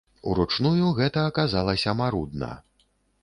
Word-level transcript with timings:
Уручную 0.29 0.87
гэта 0.99 1.25
аказалася 1.31 1.95
марудна. 2.01 2.51